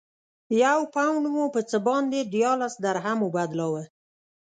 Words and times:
یو 0.63 0.79
پونډ 0.93 1.23
مو 1.33 1.45
په 1.55 1.61
څه 1.69 1.77
باندې 1.87 2.19
دیارلس 2.33 2.73
درهمو 2.85 3.27
بدلاوه. 3.35 3.83